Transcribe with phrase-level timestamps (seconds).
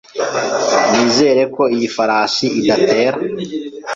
[0.89, 3.17] Nizere ko iyi farashi idatera.